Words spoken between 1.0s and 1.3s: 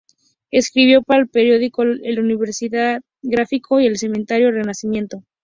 para el